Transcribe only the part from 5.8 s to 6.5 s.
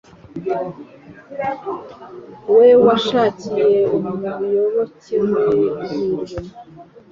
ihirwe»